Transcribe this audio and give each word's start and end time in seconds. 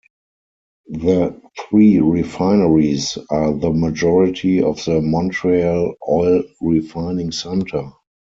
The 0.89 1.39
three 1.59 1.99
refineries 1.99 3.19
are 3.29 3.53
the 3.55 3.69
majority 3.71 4.59
of 4.63 4.83
the 4.83 4.99
Montreal 4.99 5.93
Oil 6.09 6.41
Refining 6.59 7.31
Center. 7.31 7.91